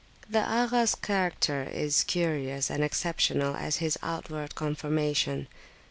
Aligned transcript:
The 0.27 0.39
Agha's 0.39 0.95
character 0.95 1.61
is 1.61 2.03
curious 2.03 2.71
and 2.71 2.83
exceptional 2.83 3.55
as 3.55 3.75
his 3.77 3.99
outward 4.01 4.55
conformation. 4.55 5.47